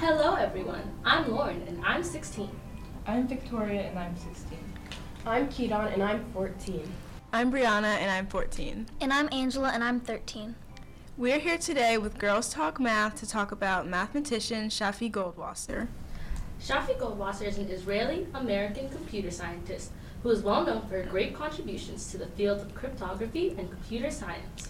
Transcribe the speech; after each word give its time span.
Hello, 0.00 0.36
everyone. 0.36 0.88
I'm 1.04 1.28
Lauren, 1.28 1.60
and 1.66 1.84
I'm 1.84 2.04
16. 2.04 2.48
I'm 3.08 3.26
Victoria, 3.26 3.80
and 3.80 3.98
I'm 3.98 4.16
16. 4.16 4.56
I'm 5.26 5.48
Keaton, 5.48 5.88
and 5.88 6.00
I'm 6.00 6.24
14. 6.32 6.88
I'm 7.32 7.50
Brianna, 7.50 7.96
and 7.96 8.08
I'm 8.08 8.28
14. 8.28 8.86
And 9.00 9.12
I'm 9.12 9.28
Angela, 9.32 9.70
and 9.74 9.82
I'm 9.82 9.98
13. 9.98 10.54
We're 11.16 11.40
here 11.40 11.58
today 11.58 11.98
with 11.98 12.16
Girls 12.16 12.48
Talk 12.48 12.78
Math 12.78 13.16
to 13.16 13.28
talk 13.28 13.50
about 13.50 13.88
mathematician 13.88 14.68
Shafi 14.68 15.10
Goldwasser. 15.10 15.88
Shafi 16.60 16.96
Goldwasser 16.96 17.48
is 17.48 17.58
an 17.58 17.68
Israeli 17.68 18.28
American 18.34 18.88
computer 18.90 19.32
scientist 19.32 19.90
who 20.22 20.30
is 20.30 20.42
well 20.42 20.64
known 20.64 20.82
for 20.82 21.02
her 21.02 21.10
great 21.10 21.34
contributions 21.34 22.08
to 22.12 22.18
the 22.18 22.26
field 22.26 22.60
of 22.60 22.72
cryptography 22.72 23.56
and 23.58 23.68
computer 23.68 24.12
science. 24.12 24.68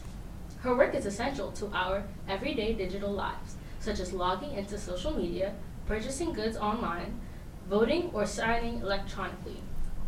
Her 0.60 0.74
work 0.74 0.94
is 0.94 1.04
essential 1.04 1.52
to 1.52 1.70
our 1.74 2.04
everyday 2.26 2.72
digital 2.72 3.12
lives, 3.12 3.56
such 3.80 4.00
as 4.00 4.12
logging 4.12 4.52
into 4.52 4.78
social 4.78 5.16
media, 5.16 5.54
purchasing 5.86 6.32
goods 6.32 6.56
online, 6.56 7.20
voting, 7.68 8.10
or 8.12 8.26
signing 8.26 8.80
electronically. 8.80 9.62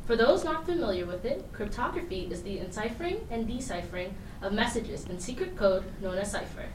For 0.06 0.16
those 0.16 0.45
not 0.45 0.66
familiar 0.66 1.06
with 1.06 1.24
it, 1.24 1.52
cryptography 1.52 2.29
is 2.30 2.43
the 2.43 2.59
enciphering 2.59 3.27
and 3.30 3.46
deciphering 3.46 4.15
of 4.43 4.52
messages 4.52 5.06
in 5.06 5.20
secret 5.20 5.56
code 5.56 5.84
known 6.02 6.19
as 6.19 6.33
cipher. 6.33 6.66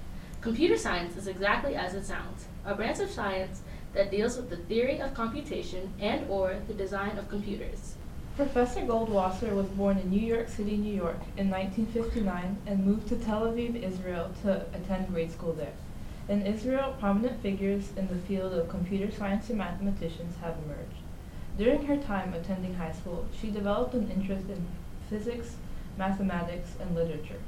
Computer 0.42 0.78
science 0.78 1.18
is 1.18 1.28
exactly 1.28 1.76
as 1.76 1.96
it 1.96 2.06
sounds, 2.06 2.46
a 2.64 2.76
branch 2.76 3.00
of 3.00 3.10
science 3.10 3.62
that 3.94 4.12
deals 4.12 4.38
with 4.38 4.50
the 4.50 4.58
theory 4.58 5.00
of 5.00 5.14
computation 5.14 5.92
and 6.00 6.30
or 6.30 6.58
the 6.68 6.74
design 6.74 7.18
of 7.18 7.30
computers. 7.30 7.96
Professor 8.36 8.82
Goldwasser 8.82 9.56
was 9.56 9.68
born 9.68 9.98
in 9.98 10.10
New 10.10 10.20
York 10.20 10.50
City, 10.50 10.76
New 10.76 10.94
York 10.94 11.20
in 11.38 11.50
1959 11.50 12.58
and 12.68 12.86
moved 12.86 13.08
to 13.08 13.16
Tel 13.16 13.44
Aviv, 13.44 13.82
Israel 13.82 14.30
to 14.44 14.66
attend 14.74 15.08
grade 15.08 15.32
school 15.32 15.54
there. 15.54 15.74
In 16.28 16.42
Israel, 16.42 16.96
prominent 17.00 17.40
figures 17.44 17.92
in 17.96 18.08
the 18.08 18.16
field 18.16 18.54
of 18.54 18.68
computer 18.68 19.12
science 19.12 19.48
and 19.50 19.60
mathematicians 19.60 20.38
have 20.42 20.58
emerged. 20.66 21.04
During 21.56 21.86
her 21.86 21.98
time 21.98 22.34
attending 22.34 22.74
high 22.74 22.94
school, 22.94 23.28
she 23.40 23.52
developed 23.52 23.94
an 23.94 24.10
interest 24.10 24.50
in 24.50 24.66
physics, 25.08 25.58
mathematics, 26.00 26.72
and 26.80 26.96
literature. 26.96 27.40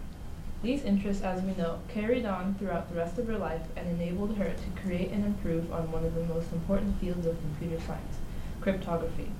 These 0.61 0.83
interests, 0.83 1.23
as 1.23 1.41
we 1.41 1.55
know, 1.55 1.79
carried 1.87 2.25
on 2.25 2.53
throughout 2.53 2.87
the 2.89 2.95
rest 2.95 3.17
of 3.17 3.25
her 3.25 3.37
life 3.39 3.63
and 3.75 3.89
enabled 3.89 4.37
her 4.37 4.53
to 4.53 4.81
create 4.81 5.11
and 5.11 5.25
improve 5.25 5.73
on 5.73 5.91
one 5.91 6.05
of 6.05 6.13
the 6.13 6.25
most 6.25 6.51
important 6.53 6.99
fields 6.99 7.25
of 7.25 7.41
computer 7.41 7.81
science, 7.83 8.17
cryptography. 8.61 9.31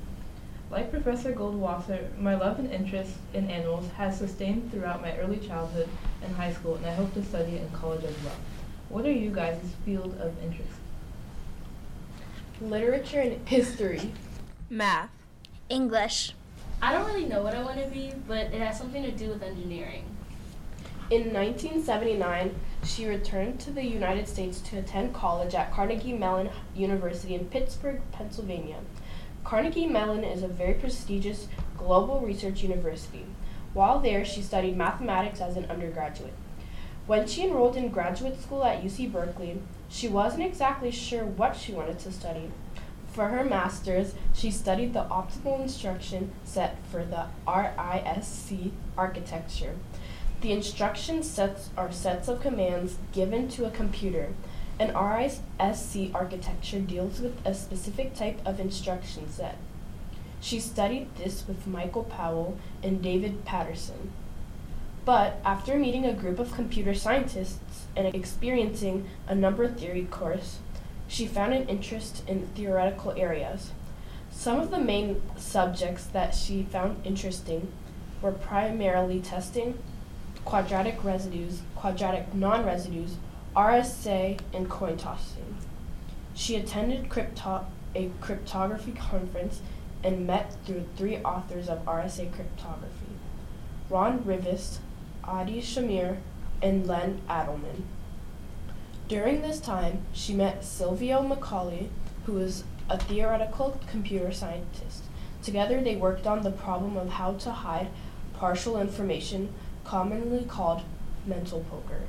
Like 0.72 0.90
Professor 0.90 1.32
Goldwasser, 1.32 2.18
my 2.18 2.34
love 2.34 2.58
and 2.58 2.72
interest 2.72 3.14
in 3.36 3.52
animals 3.52 3.88
has 3.98 4.18
sustained 4.18 4.72
throughout 4.72 5.04
my 5.04 5.16
early 5.18 5.38
childhood 5.38 5.90
and 6.24 6.36
high 6.36 6.54
school, 6.54 6.76
and 6.76 6.88
I 6.88 6.94
hope 6.96 7.14
to 7.14 7.24
study 7.24 7.58
in 7.58 7.70
college 7.70 8.04
as 8.04 8.18
well. 8.24 8.36
What 8.90 9.06
are 9.06 9.12
you 9.12 9.32
guys' 9.32 9.60
field 9.86 10.18
of 10.20 10.34
interest? 10.42 10.72
Literature 12.62 13.20
and 13.20 13.48
history. 13.48 14.14
Math. 14.70 15.10
English. 15.70 16.34
I 16.82 16.94
don't 16.94 17.06
really 17.06 17.26
know 17.26 17.44
what 17.44 17.54
I 17.54 17.62
want 17.64 17.84
to 17.84 17.90
be, 17.90 18.14
but 18.28 18.46
it 18.54 18.62
has 18.62 18.78
something 18.78 19.04
to 19.04 19.12
do 19.12 19.30
with 19.30 19.44
engineering. 19.44 20.06
In 21.10 21.34
1979, 21.34 22.56
she 22.84 23.06
returned 23.06 23.60
to 23.62 23.72
the 23.72 23.84
United 23.84 24.28
States 24.28 24.62
to 24.62 24.78
attend 24.78 25.14
college 25.14 25.54
at 25.54 25.74
Carnegie 25.74 26.14
Mellon 26.14 26.50
University 26.76 27.36
in 27.36 27.46
Pittsburgh, 27.46 28.02
Pennsylvania. 28.12 28.78
Carnegie 29.44 29.88
Mellon 29.88 30.24
is 30.24 30.44
a 30.44 30.48
very 30.48 30.74
prestigious 30.74 31.48
global 31.78 32.22
research 32.22 32.64
university. 32.64 33.26
While 33.74 34.00
there, 34.00 34.24
she 34.24 34.42
studied 34.42 34.78
mathematics 34.78 35.42
as 35.42 35.58
an 35.58 35.66
undergraduate. 35.66 36.34
When 37.08 37.26
she 37.26 37.46
enrolled 37.46 37.78
in 37.78 37.88
graduate 37.88 38.42
school 38.42 38.66
at 38.66 38.84
UC 38.84 39.14
Berkeley, 39.14 39.62
she 39.88 40.10
wasn't 40.10 40.44
exactly 40.44 40.92
sure 40.92 41.24
what 41.24 41.56
she 41.56 41.72
wanted 41.72 42.00
to 42.00 42.12
study. 42.12 42.52
For 43.14 43.30
her 43.30 43.46
master's, 43.46 44.14
she 44.34 44.52
studied 44.52 44.94
the 44.94 45.06
optimal 45.06 45.62
instruction 45.62 46.34
set 46.44 46.76
for 46.92 47.06
the 47.06 47.28
RISC 47.48 48.72
architecture. 48.98 49.76
The 50.42 50.52
instruction 50.52 51.24
sets 51.24 51.70
are 51.78 51.94
sets 51.94 52.28
of 52.28 52.42
commands 52.42 52.98
given 53.14 53.48
to 53.50 53.66
a 53.66 53.72
computer. 53.72 54.34
An 54.78 54.94
RISC 54.94 56.14
architecture 56.14 56.80
deals 56.80 57.22
with 57.22 57.40
a 57.46 57.54
specific 57.54 58.16
type 58.16 58.40
of 58.46 58.60
instruction 58.60 59.32
set. 59.32 59.58
She 60.42 60.60
studied 60.60 61.16
this 61.16 61.48
with 61.48 61.66
Michael 61.68 62.04
Powell 62.04 62.58
and 62.84 63.02
David 63.02 63.46
Patterson. 63.46 64.12
But 65.08 65.40
after 65.46 65.78
meeting 65.78 66.06
a 66.06 66.12
group 66.12 66.38
of 66.38 66.52
computer 66.52 66.94
scientists 66.94 67.86
and 67.96 68.14
experiencing 68.14 69.08
a 69.26 69.34
number 69.34 69.66
theory 69.66 70.04
course, 70.04 70.58
she 71.08 71.26
found 71.26 71.54
an 71.54 71.66
interest 71.70 72.28
in 72.28 72.48
theoretical 72.48 73.14
areas. 73.16 73.72
Some 74.32 74.60
of 74.60 74.70
the 74.70 74.80
main 74.80 75.22
subjects 75.38 76.04
that 76.08 76.36
she 76.36 76.64
found 76.64 77.06
interesting 77.06 77.72
were 78.22 78.34
primality 78.34 79.24
testing, 79.24 79.80
quadratic 80.44 81.02
residues, 81.02 81.62
quadratic 81.74 82.34
non-residues, 82.34 83.16
RSA, 83.56 84.38
and 84.54 84.70
coin 84.70 84.98
tossing. 84.98 85.56
She 86.34 86.58
attended 86.58 87.08
crypto- 87.08 87.66
a 87.96 88.12
cryptography 88.20 88.92
conference 88.92 89.62
and 90.04 90.28
met 90.28 90.58
through 90.66 90.84
three 90.98 91.20
authors 91.20 91.70
of 91.70 91.86
RSA 91.86 92.30
cryptography 92.34 93.16
Ron 93.90 94.26
Rivest, 94.26 94.80
Adi 95.28 95.62
Shamir, 95.62 96.18
and 96.62 96.88
Len 96.88 97.22
Adleman. 97.30 97.84
During 99.08 99.42
this 99.42 99.60
time, 99.60 100.06
she 100.14 100.34
met 100.34 100.64
Silvio 100.64 101.22
Micali, 101.22 101.90
who 102.26 102.34
was 102.34 102.64
a 102.90 102.98
theoretical 102.98 103.80
computer 103.88 104.32
scientist. 104.32 105.04
Together, 105.44 105.82
they 105.82 105.96
worked 105.96 106.26
on 106.26 106.44
the 106.44 106.52
problem 106.52 106.98
of 106.98 107.10
how 107.10 107.34
to 107.34 107.52
hide 107.52 107.88
partial 108.34 108.80
information, 108.80 109.54
commonly 109.84 110.46
called 110.46 110.82
mental 111.26 111.66
poker. 111.70 112.02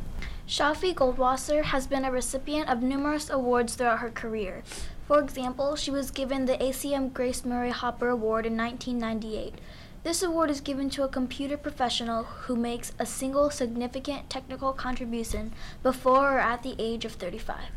Shafi 0.49 0.95
Goldwasser 0.95 1.63
has 1.65 1.87
been 1.87 2.05
a 2.05 2.11
recipient 2.11 2.69
of 2.69 2.83
numerous 2.83 3.29
awards 3.29 3.75
throughout 3.75 3.99
her 3.99 4.11
career. 4.11 4.63
For 5.07 5.21
example, 5.21 5.77
she 5.77 5.91
was 5.91 6.11
given 6.11 6.47
the 6.47 6.57
ACM 6.57 7.13
Grace 7.13 7.45
Murray 7.45 7.71
Hopper 7.71 8.09
Award 8.09 8.47
in 8.47 8.57
1998. 8.57 9.55
This 10.05 10.23
award 10.23 10.49
is 10.49 10.61
given 10.61 10.91
to 10.91 11.03
a 11.03 11.09
computer 11.09 11.57
professional 11.57 12.23
who 12.23 12.55
makes 12.55 12.93
a 13.01 13.05
single 13.05 13.51
significant 13.51 14.31
technical 14.31 14.73
contribution 14.73 15.53
before 15.83 16.37
or 16.37 16.39
at 16.39 16.63
the 16.63 16.77
age 16.79 17.05
of 17.05 17.13
35. 17.13 17.71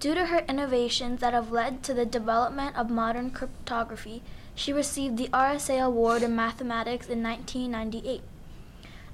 Due 0.00 0.14
to 0.14 0.26
her 0.26 0.44
innovations 0.48 1.20
that 1.20 1.34
have 1.34 1.52
led 1.52 1.84
to 1.84 1.94
the 1.94 2.04
development 2.04 2.76
of 2.76 2.90
modern 2.90 3.30
cryptography, 3.30 4.22
she 4.56 4.72
received 4.72 5.16
the 5.16 5.28
RSA 5.28 5.80
Award 5.80 6.24
in 6.24 6.34
Mathematics 6.34 7.06
in 7.06 7.22
1998. 7.22 8.22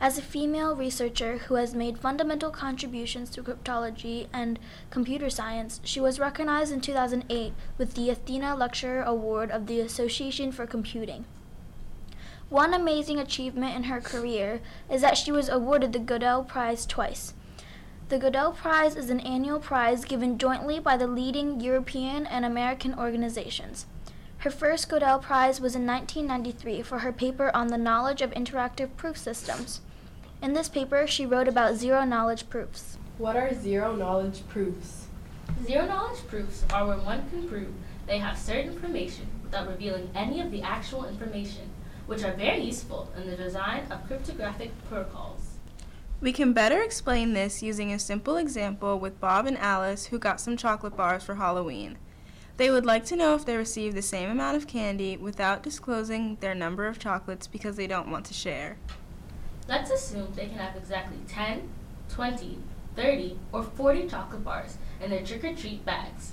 As 0.00 0.16
a 0.16 0.22
female 0.22 0.74
researcher 0.74 1.38
who 1.38 1.56
has 1.56 1.74
made 1.74 1.98
fundamental 1.98 2.50
contributions 2.50 3.28
to 3.30 3.42
cryptology 3.42 4.28
and 4.32 4.58
computer 4.90 5.28
science, 5.28 5.80
she 5.84 6.00
was 6.00 6.18
recognized 6.18 6.72
in 6.72 6.80
2008 6.80 7.52
with 7.76 7.94
the 7.94 8.08
Athena 8.08 8.56
Lecturer 8.56 9.02
Award 9.02 9.50
of 9.50 9.66
the 9.66 9.80
Association 9.80 10.52
for 10.52 10.66
Computing. 10.66 11.26
One 12.50 12.74
amazing 12.74 13.18
achievement 13.18 13.74
in 13.74 13.84
her 13.84 14.00
career 14.00 14.60
is 14.90 15.00
that 15.00 15.16
she 15.16 15.32
was 15.32 15.48
awarded 15.48 15.92
the 15.92 15.98
Gödel 15.98 16.46
Prize 16.46 16.84
twice. 16.84 17.32
The 18.10 18.18
Gödel 18.18 18.54
Prize 18.54 18.96
is 18.96 19.08
an 19.08 19.20
annual 19.20 19.58
prize 19.58 20.04
given 20.04 20.36
jointly 20.36 20.78
by 20.78 20.98
the 20.98 21.06
leading 21.06 21.60
European 21.60 22.26
and 22.26 22.44
American 22.44 22.98
organizations. 22.98 23.86
Her 24.38 24.50
first 24.50 24.90
Gödel 24.90 25.22
Prize 25.22 25.58
was 25.58 25.74
in 25.74 25.86
1993 25.86 26.82
for 26.82 26.98
her 26.98 27.12
paper 27.12 27.50
on 27.54 27.68
the 27.68 27.78
knowledge 27.78 28.20
of 28.20 28.30
interactive 28.32 28.94
proof 28.96 29.16
systems. 29.16 29.80
In 30.42 30.52
this 30.52 30.68
paper, 30.68 31.06
she 31.06 31.24
wrote 31.24 31.48
about 31.48 31.76
zero 31.76 32.04
knowledge 32.04 32.50
proofs. 32.50 32.98
What 33.16 33.36
are 33.36 33.54
zero 33.54 33.96
knowledge 33.96 34.46
proofs? 34.48 35.06
Zero 35.64 35.86
knowledge 35.86 36.26
proofs 36.28 36.64
are 36.72 36.86
where 36.86 36.98
one 36.98 37.28
can 37.30 37.48
prove 37.48 37.72
they 38.06 38.18
have 38.18 38.36
certain 38.36 38.74
information 38.74 39.26
without 39.42 39.66
revealing 39.66 40.10
any 40.14 40.42
of 40.42 40.50
the 40.50 40.60
actual 40.60 41.06
information, 41.06 41.70
which 42.06 42.22
are 42.22 42.32
very 42.32 42.62
useful 42.62 43.10
in 43.16 43.28
the 43.28 43.36
design 43.36 43.86
of 43.90 44.06
cryptographic 44.06 44.70
protocols. 44.88 45.54
We 46.20 46.32
can 46.32 46.52
better 46.52 46.82
explain 46.82 47.32
this 47.32 47.62
using 47.62 47.92
a 47.92 47.98
simple 47.98 48.36
example 48.36 48.98
with 48.98 49.20
Bob 49.20 49.46
and 49.46 49.58
Alice, 49.58 50.06
who 50.06 50.18
got 50.18 50.40
some 50.40 50.56
chocolate 50.56 50.96
bars 50.96 51.22
for 51.22 51.34
Halloween. 51.34 51.98
They 52.56 52.70
would 52.70 52.86
like 52.86 53.04
to 53.06 53.16
know 53.16 53.34
if 53.34 53.44
they 53.44 53.56
received 53.56 53.96
the 53.96 54.02
same 54.02 54.30
amount 54.30 54.56
of 54.56 54.68
candy 54.68 55.16
without 55.16 55.62
disclosing 55.62 56.36
their 56.36 56.54
number 56.54 56.86
of 56.86 56.98
chocolates 56.98 57.46
because 57.46 57.76
they 57.76 57.88
don't 57.88 58.10
want 58.10 58.26
to 58.26 58.34
share. 58.34 58.76
Let's 59.68 59.90
assume 59.90 60.32
they 60.34 60.46
can 60.46 60.58
have 60.58 60.76
exactly 60.76 61.18
10, 61.26 61.68
20, 62.10 62.58
30, 62.94 63.38
or 63.52 63.62
40 63.62 64.08
chocolate 64.08 64.44
bars 64.44 64.78
in 65.02 65.10
their 65.10 65.24
trick 65.24 65.44
or 65.44 65.54
treat 65.54 65.84
bags. 65.84 66.32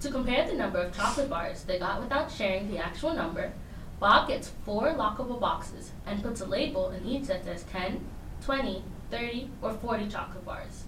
To 0.00 0.10
compare 0.10 0.46
the 0.46 0.54
number 0.54 0.78
of 0.78 0.96
chocolate 0.96 1.28
bars 1.28 1.64
they 1.64 1.80
got 1.80 2.00
without 2.00 2.30
sharing 2.30 2.70
the 2.70 2.78
actual 2.78 3.14
number, 3.14 3.52
Bob 4.00 4.28
gets 4.28 4.52
four 4.64 4.94
lockable 4.94 5.40
boxes 5.40 5.92
and 6.06 6.22
puts 6.22 6.40
a 6.40 6.46
label 6.46 6.90
in 6.90 7.04
each 7.04 7.26
that 7.26 7.44
says 7.44 7.64
10, 7.72 8.04
20, 8.44 8.82
30, 9.10 9.50
or 9.60 9.72
40 9.72 10.08
chocolate 10.08 10.44
bars. 10.44 10.84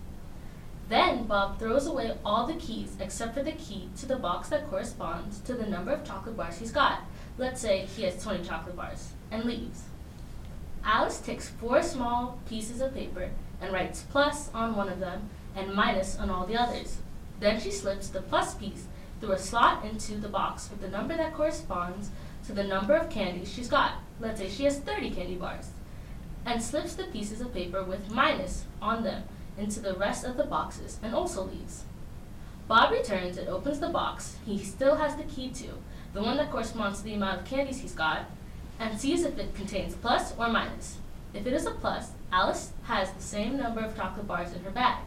Then 0.89 1.25
Bob 1.25 1.59
throws 1.59 1.87
away 1.87 2.17
all 2.25 2.47
the 2.47 2.55
keys 2.55 2.97
except 3.01 3.35
for 3.35 3.43
the 3.43 3.53
key 3.53 3.89
to 3.99 4.07
the 4.07 4.17
box 4.17 4.49
that 4.49 4.69
corresponds 4.69 5.39
to 5.41 5.55
the 5.55 5.67
number 5.67 5.93
of 5.93 6.05
chocolate 6.05 6.37
bars 6.37 6.59
he's 6.59 6.73
got. 6.73 7.03
Let's 7.39 7.61
say 7.61 7.87
he 7.87 8.03
has 8.03 8.23
20 8.23 8.45
chocolate 8.45 8.77
bars, 8.77 9.13
and 9.31 9.45
leaves. 9.45 9.85
Alice 10.85 11.21
takes 11.21 11.49
four 11.49 11.83
small 11.83 12.39
pieces 12.49 12.81
of 12.81 12.95
paper 12.95 13.31
and 13.61 13.73
writes 13.73 14.05
plus 14.11 14.51
on 14.55 14.75
one 14.75 14.89
of 14.89 15.01
them 15.01 15.29
and 15.55 15.75
minus 15.75 16.19
on 16.19 16.31
all 16.31 16.47
the 16.47 16.57
others. 16.57 16.99
Then 17.39 17.61
she 17.61 17.71
slips 17.71 18.09
the 18.09 18.23
plus 18.23 18.55
piece 18.55 18.87
through 19.21 19.33
a 19.33 19.39
slot 19.39 19.85
into 19.85 20.17
the 20.17 20.29
box 20.29 20.71
with 20.71 20.81
the 20.81 20.89
number 20.89 21.17
that 21.17 21.35
corresponds 21.35 22.11
to 22.51 22.57
the 22.57 22.65
number 22.65 22.95
of 22.95 23.09
candies 23.09 23.53
she's 23.53 23.69
got. 23.69 23.93
Let's 24.19 24.41
say 24.41 24.49
she 24.49 24.65
has 24.65 24.81
30 24.81 25.11
candy 25.13 25.37
bars. 25.37 25.71
And 26.45 26.61
slips 26.61 26.95
the 26.95 27.05
pieces 27.05 27.41
of 27.41 27.55
paper 27.55 27.85
with 27.85 28.11
minus 28.11 28.65
on 28.83 29.05
them 29.05 29.23
into 29.57 29.79
the 29.79 29.95
rest 29.95 30.25
of 30.25 30.37
the 30.37 30.45
boxes 30.45 30.99
and 31.01 31.15
also 31.15 31.45
leaves. 31.45 31.85
Bob 32.67 32.91
returns 32.91 33.37
and 33.37 33.49
opens 33.49 33.79
the 33.79 33.89
box 33.89 34.37
he 34.45 34.59
still 34.59 34.97
has 34.97 35.15
the 35.15 35.23
key 35.25 35.51
to, 35.51 35.69
the 36.13 36.23
one 36.23 36.37
that 36.39 36.51
corresponds 36.51 36.99
to 36.99 37.05
the 37.05 37.15
amount 37.15 37.41
of 37.41 37.47
candies 37.47 37.83
he's 37.83 37.95
got, 37.95 38.27
and 38.81 38.99
sees 38.99 39.23
if 39.23 39.39
it 39.39 39.55
contains 39.55 39.95
plus 39.95 40.35
or 40.37 40.49
minus. 40.49 40.99
If 41.33 41.47
it 41.47 41.53
is 41.53 41.67
a 41.67 41.71
plus, 41.71 42.11
Alice 42.33 42.73
has 42.85 43.13
the 43.13 43.23
same 43.23 43.59
number 43.59 43.81
of 43.81 43.97
chocolate 43.97 44.27
bars 44.27 44.53
in 44.53 44.65
her 44.65 44.71
bag. 44.71 44.99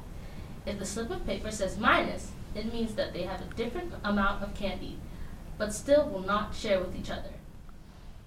If 0.66 0.80
the 0.80 0.86
slip 0.86 1.10
of 1.10 1.26
paper 1.26 1.52
says 1.52 1.78
minus, 1.78 2.32
it 2.56 2.72
means 2.72 2.96
that 2.96 3.12
they 3.12 3.24
have 3.24 3.42
a 3.42 3.56
different 3.56 3.94
amount 4.06 4.44
of 4.44 4.54
candy, 4.54 4.98
but 5.58 5.74
still 5.74 6.08
will 6.08 6.24
not 6.24 6.56
share 6.56 6.80
with 6.80 6.96
each 6.96 7.10
other. 7.10 7.30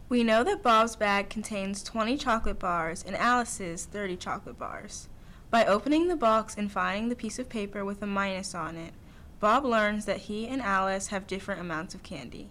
We 0.09 0.23
know 0.23 0.45
that 0.45 0.63
Bob's 0.63 0.95
bag 0.95 1.29
contains 1.29 1.83
20 1.83 2.17
chocolate 2.17 2.59
bars 2.61 3.03
and 3.05 3.17
Alice's 3.17 3.87
30 3.87 4.17
chocolate 4.17 4.59
bars. 4.59 5.09
By 5.51 5.65
opening 5.65 6.09
the 6.09 6.17
box 6.17 6.55
and 6.57 6.71
finding 6.71 7.09
the 7.09 7.17
piece 7.17 7.39
of 7.39 7.49
paper 7.49 7.85
with 7.85 8.03
a 8.03 8.07
minus 8.07 8.55
on 8.55 8.77
it, 8.77 8.95
Bob 9.41 9.65
learns 9.65 10.05
that 10.05 10.23
he 10.23 10.47
and 10.47 10.63
Alice 10.63 11.09
have 11.09 11.27
different 11.27 11.61
amounts 11.61 11.95
of 11.95 12.03
candy. 12.03 12.49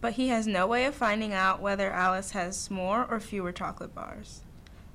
But 0.00 0.14
he 0.14 0.28
has 0.28 0.46
no 0.46 0.66
way 0.66 0.84
of 0.84 0.94
finding 0.94 1.32
out 1.32 1.60
whether 1.60 1.90
Alice 1.90 2.32
has 2.32 2.70
more 2.70 3.06
or 3.08 3.20
fewer 3.20 3.52
chocolate 3.52 3.94
bars. 3.94 4.42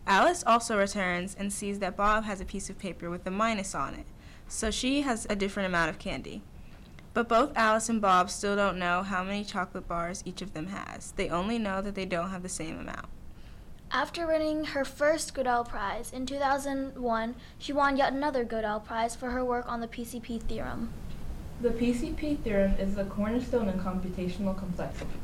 Alice 0.05 0.43
also 0.45 0.77
returns 0.77 1.35
and 1.37 1.51
sees 1.51 1.79
that 1.79 1.97
Bob 1.97 2.23
has 2.23 2.39
a 2.39 2.45
piece 2.45 2.69
of 2.69 2.79
paper 2.79 3.09
with 3.09 3.25
a 3.27 3.31
minus 3.31 3.75
on 3.75 3.93
it, 3.93 4.05
so 4.47 4.71
she 4.71 5.01
has 5.01 5.27
a 5.29 5.35
different 5.35 5.67
amount 5.67 5.89
of 5.89 5.99
candy. 5.99 6.43
But 7.17 7.27
both 7.27 7.57
Alice 7.57 7.89
and 7.89 7.99
Bob 7.99 8.29
still 8.29 8.55
don't 8.55 8.77
know 8.77 9.01
how 9.01 9.23
many 9.23 9.43
chocolate 9.43 9.87
bars 9.87 10.21
each 10.23 10.43
of 10.43 10.53
them 10.53 10.67
has. 10.67 11.13
They 11.13 11.29
only 11.29 11.57
know 11.57 11.81
that 11.81 11.95
they 11.95 12.05
don't 12.05 12.29
have 12.29 12.43
the 12.43 12.47
same 12.47 12.77
amount. 12.79 13.07
After 13.89 14.27
winning 14.27 14.65
her 14.65 14.85
first 14.85 15.33
Gödel 15.33 15.67
Prize 15.67 16.13
in 16.13 16.27
2001, 16.27 17.35
she 17.57 17.73
won 17.73 17.97
yet 17.97 18.13
another 18.13 18.45
Gödel 18.45 18.85
Prize 18.85 19.15
for 19.15 19.31
her 19.31 19.43
work 19.43 19.67
on 19.67 19.81
the 19.81 19.87
PCP 19.87 20.43
theorem. 20.43 20.93
The 21.59 21.71
PCP 21.71 22.37
theorem 22.43 22.73
is 22.73 22.93
the 22.93 23.05
cornerstone 23.05 23.67
in 23.67 23.79
computational 23.79 24.55
complexity. 24.55 25.17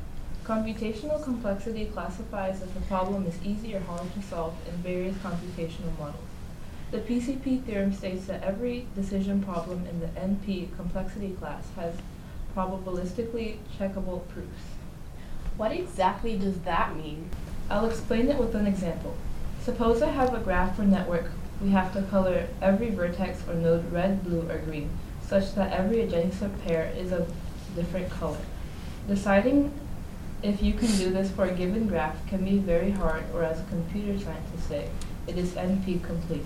Computational 0.43 1.23
complexity 1.23 1.85
classifies 1.85 2.63
if 2.63 2.75
a 2.75 2.81
problem 2.87 3.27
is 3.27 3.37
easy 3.43 3.75
or 3.75 3.81
hard 3.81 4.11
to 4.15 4.21
solve 4.23 4.55
in 4.67 4.73
various 4.77 5.15
computational 5.17 5.95
models. 5.99 6.23
The 6.93 6.99
PCP 6.99 7.63
theorem 7.63 7.91
states 7.91 8.27
that 8.27 8.43
every 8.43 8.85
decision 8.95 9.41
problem 9.41 9.87
in 9.87 9.99
the 9.99 10.05
NP 10.09 10.75
complexity 10.75 11.31
class 11.39 11.65
has 11.75 11.95
probabilistically 12.55 13.57
checkable 13.79 14.27
proofs. 14.27 14.61
What 15.57 15.71
exactly 15.71 16.37
does 16.37 16.59
that 16.59 16.95
mean? 16.95 17.31
I'll 17.67 17.87
explain 17.87 18.29
it 18.29 18.37
with 18.37 18.53
an 18.53 18.67
example. 18.67 19.15
Suppose 19.59 20.03
I 20.03 20.11
have 20.11 20.35
a 20.35 20.39
graph 20.39 20.77
or 20.77 20.83
network. 20.83 21.31
We 21.59 21.71
have 21.71 21.91
to 21.93 22.03
color 22.03 22.45
every 22.61 22.91
vertex 22.91 23.39
or 23.47 23.55
node 23.55 23.91
red, 23.91 24.23
blue, 24.23 24.47
or 24.47 24.59
green, 24.59 24.91
such 25.27 25.55
that 25.55 25.73
every 25.73 26.01
adjacent 26.01 26.63
pair 26.63 26.93
is 26.95 27.11
a 27.11 27.25
different 27.75 28.11
color. 28.11 28.37
Deciding 29.07 29.73
if 30.43 30.61
you 30.61 30.73
can 30.73 30.95
do 30.97 31.09
this 31.09 31.31
for 31.31 31.45
a 31.45 31.53
given 31.55 31.87
graph 31.87 32.23
can 32.27 32.45
be 32.45 32.59
very 32.59 32.91
hard, 32.91 33.23
or 33.33 33.43
as 33.43 33.67
computer 33.69 34.19
scientists 34.19 34.67
say, 34.67 34.89
it 35.25 35.39
is 35.39 35.53
NP 35.53 36.03
complete. 36.03 36.45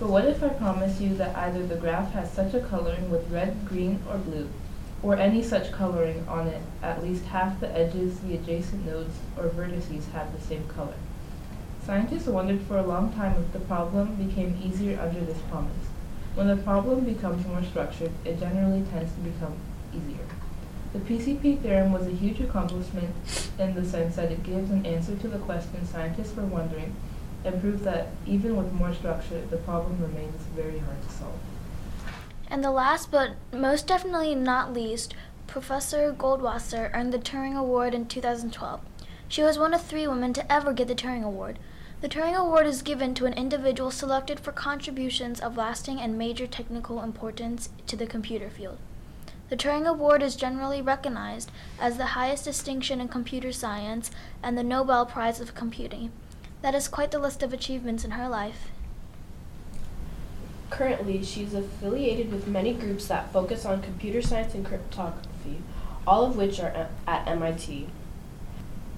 But 0.00 0.10
what 0.10 0.24
if 0.26 0.42
I 0.42 0.48
promise 0.48 1.00
you 1.00 1.14
that 1.16 1.36
either 1.36 1.64
the 1.64 1.76
graph 1.76 2.12
has 2.12 2.30
such 2.32 2.52
a 2.52 2.60
coloring 2.60 3.10
with 3.10 3.30
red, 3.30 3.64
green, 3.66 4.00
or 4.10 4.18
blue, 4.18 4.48
or 5.02 5.16
any 5.16 5.42
such 5.42 5.70
coloring 5.70 6.26
on 6.28 6.48
it, 6.48 6.62
at 6.82 7.02
least 7.02 7.24
half 7.26 7.60
the 7.60 7.70
edges, 7.76 8.18
the 8.20 8.34
adjacent 8.34 8.84
nodes, 8.84 9.14
or 9.36 9.48
vertices 9.48 10.10
have 10.10 10.32
the 10.32 10.40
same 10.40 10.66
color. 10.66 10.94
Scientists 11.86 12.26
wondered 12.26 12.62
for 12.62 12.78
a 12.78 12.86
long 12.86 13.12
time 13.12 13.40
if 13.40 13.52
the 13.52 13.60
problem 13.60 14.16
became 14.16 14.58
easier 14.64 14.98
under 15.00 15.20
this 15.20 15.40
promise. 15.50 15.88
When 16.34 16.48
the 16.48 16.56
problem 16.56 17.04
becomes 17.04 17.46
more 17.46 17.62
structured, 17.62 18.10
it 18.24 18.40
generally 18.40 18.82
tends 18.90 19.12
to 19.12 19.20
become 19.20 19.54
easier. 19.92 20.26
The 20.92 20.98
PCP 21.00 21.60
theorem 21.60 21.92
was 21.92 22.06
a 22.06 22.10
huge 22.10 22.40
accomplishment 22.40 23.14
in 23.58 23.74
the 23.74 23.84
sense 23.84 24.16
that 24.16 24.32
it 24.32 24.42
gives 24.42 24.70
an 24.70 24.86
answer 24.86 25.14
to 25.16 25.28
the 25.28 25.38
question 25.38 25.86
scientists 25.86 26.34
were 26.34 26.44
wondering 26.44 26.96
and 27.44 27.60
proves 27.60 27.82
that 27.82 28.08
even 28.26 28.56
with 28.56 28.72
more 28.72 28.94
structure, 28.94 29.40
the 29.50 29.58
problem 29.58 30.00
remains 30.00 30.42
very 30.56 30.78
hard 30.78 31.02
to 31.02 31.14
solve. 31.14 31.38
And 32.48 32.64
the 32.64 32.70
last 32.70 33.10
but 33.10 33.32
most 33.52 33.86
definitely 33.86 34.34
not 34.34 34.72
least, 34.72 35.14
Professor 35.46 36.12
Goldwasser 36.12 36.90
earned 36.94 37.12
the 37.12 37.18
Turing 37.18 37.56
Award 37.56 37.94
in 37.94 38.06
2012. 38.06 38.80
She 39.28 39.42
was 39.42 39.58
one 39.58 39.74
of 39.74 39.82
three 39.82 40.06
women 40.06 40.32
to 40.32 40.52
ever 40.52 40.72
get 40.72 40.88
the 40.88 40.94
Turing 40.94 41.24
Award. 41.24 41.58
The 42.00 42.08
Turing 42.08 42.34
Award 42.34 42.66
is 42.66 42.82
given 42.82 43.14
to 43.14 43.26
an 43.26 43.32
individual 43.32 43.90
selected 43.90 44.38
for 44.38 44.52
contributions 44.52 45.40
of 45.40 45.56
lasting 45.56 46.00
and 46.00 46.18
major 46.18 46.46
technical 46.46 47.02
importance 47.02 47.70
to 47.86 47.96
the 47.96 48.06
computer 48.06 48.50
field. 48.50 48.78
The 49.48 49.56
Turing 49.56 49.86
Award 49.86 50.22
is 50.22 50.36
generally 50.36 50.82
recognized 50.82 51.50
as 51.78 51.96
the 51.96 52.14
highest 52.16 52.44
distinction 52.44 53.00
in 53.00 53.08
computer 53.08 53.52
science 53.52 54.10
and 54.42 54.56
the 54.56 54.64
Nobel 54.64 55.06
Prize 55.06 55.40
of 55.40 55.54
Computing. 55.54 56.10
That 56.64 56.74
is 56.74 56.88
quite 56.88 57.10
the 57.10 57.18
list 57.18 57.42
of 57.42 57.52
achievements 57.52 58.06
in 58.06 58.12
her 58.12 58.26
life. 58.26 58.70
Currently, 60.70 61.22
she 61.22 61.42
is 61.42 61.52
affiliated 61.52 62.32
with 62.32 62.48
many 62.48 62.72
groups 62.72 63.06
that 63.08 63.30
focus 63.34 63.66
on 63.66 63.82
computer 63.82 64.22
science 64.22 64.54
and 64.54 64.64
cryptography, 64.64 65.58
all 66.06 66.24
of 66.24 66.38
which 66.38 66.60
are 66.60 66.88
at 67.06 67.28
MIT. 67.28 67.88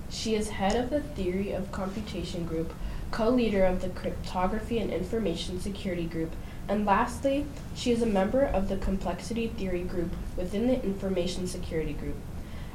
She 0.09 0.37
is 0.37 0.51
head 0.51 0.77
of 0.77 0.91
the 0.91 1.01
Theory 1.01 1.51
of 1.51 1.73
Computation 1.73 2.47
group, 2.47 2.73
co 3.11 3.31
leader 3.31 3.65
of 3.65 3.83
the 3.83 3.89
Cryptography 3.89 4.79
and 4.79 4.93
Information 4.93 5.61
Security 5.61 6.05
group, 6.05 6.37
and 6.69 6.87
lastly, 6.87 7.47
she 7.75 7.91
is 7.91 8.01
a 8.01 8.07
member 8.07 8.43
of 8.45 8.69
the 8.69 8.77
Complexity 8.77 9.49
Theory 9.49 9.83
group 9.83 10.13
within 10.37 10.69
the 10.69 10.81
Information 10.85 11.49
Security 11.49 11.95
group. 11.95 12.15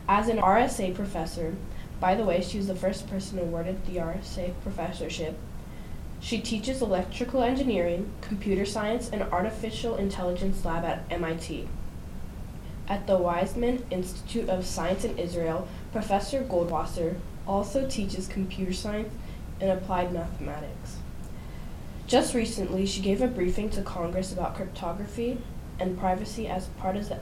As 0.09 0.27
an 0.27 0.39
RSA 0.39 0.93
professor, 0.93 1.55
by 2.01 2.15
the 2.15 2.25
way, 2.25 2.41
she 2.41 2.57
was 2.57 2.67
the 2.67 2.75
first 2.75 3.09
person 3.09 3.39
awarded 3.39 3.85
the 3.85 3.95
RSA 3.95 4.53
professorship 4.61 5.37
she 6.21 6.39
teaches 6.39 6.83
electrical 6.83 7.41
engineering, 7.41 8.11
computer 8.21 8.63
science, 8.63 9.09
and 9.09 9.23
artificial 9.23 9.95
intelligence 9.95 10.63
lab 10.63 10.85
at 10.85 11.03
MIT. 11.09 11.67
At 12.87 13.07
the 13.07 13.17
Weizmann 13.17 13.81
Institute 13.89 14.47
of 14.47 14.63
Science 14.63 15.03
in 15.03 15.17
Israel, 15.17 15.67
Professor 15.91 16.43
Goldwasser 16.43 17.15
also 17.47 17.87
teaches 17.87 18.27
computer 18.27 18.71
science 18.71 19.11
and 19.59 19.71
applied 19.71 20.13
mathematics. 20.13 20.97
Just 22.05 22.35
recently, 22.35 22.85
she 22.85 23.01
gave 23.01 23.21
a 23.21 23.27
briefing 23.27 23.71
to 23.71 23.81
Congress 23.81 24.31
about 24.31 24.55
cryptography 24.55 25.39
and 25.79 25.97
privacy 25.97 26.47
as 26.47 26.67
part 26.67 26.95
of 26.95 27.09
the, 27.09 27.17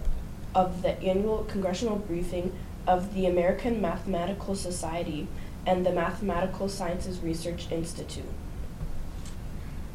of 0.54 0.82
the 0.82 1.02
annual 1.02 1.46
congressional 1.46 1.96
briefing 1.96 2.54
of 2.88 3.14
the 3.14 3.26
American 3.26 3.82
Mathematical 3.82 4.56
Society 4.56 5.28
and 5.66 5.86
the 5.86 5.92
Mathematical 5.92 6.70
Sciences 6.70 7.20
Research 7.20 7.72
Institute. 7.72 8.26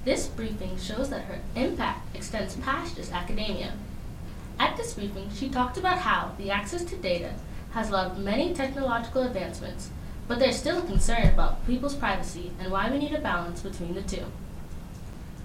This 0.04 0.26
briefing 0.26 0.76
shows 0.78 1.10
that 1.10 1.24
her 1.24 1.40
impact 1.56 2.14
extends 2.14 2.56
past 2.56 2.96
just 2.96 3.12
academia. 3.12 3.72
At 4.58 4.76
this 4.76 4.94
briefing, 4.94 5.30
she 5.34 5.48
talked 5.48 5.78
about 5.78 5.98
how 5.98 6.32
the 6.38 6.50
access 6.50 6.84
to 6.84 6.96
data 6.96 7.34
has 7.72 7.88
allowed 7.88 8.18
many 8.18 8.54
technological 8.54 9.22
advancements, 9.22 9.90
but 10.28 10.38
there's 10.38 10.56
still 10.56 10.78
a 10.78 10.86
concern 10.86 11.28
about 11.28 11.66
people's 11.66 11.94
privacy 11.94 12.52
and 12.60 12.70
why 12.70 12.90
we 12.90 12.98
need 12.98 13.14
a 13.14 13.20
balance 13.20 13.60
between 13.60 13.94
the 13.94 14.02
two. 14.02 14.26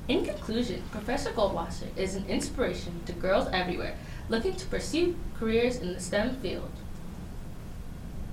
In 0.07 0.25
conclusion, 0.25 0.83
Professor 0.91 1.31
Goldwasser 1.31 1.95
is 1.95 2.15
an 2.15 2.25
inspiration 2.27 3.01
to 3.05 3.13
girls 3.13 3.47
everywhere 3.53 3.95
looking 4.27 4.55
to 4.55 4.65
pursue 4.67 5.15
careers 5.37 5.77
in 5.77 5.93
the 5.93 5.99
STEM 5.99 6.35
field. 6.37 6.71